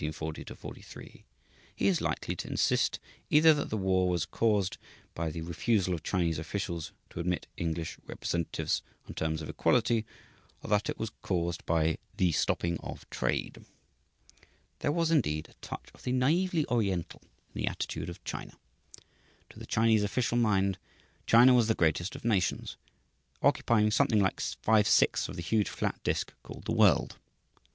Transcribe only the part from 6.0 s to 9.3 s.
Chinese officials to admit English representatives on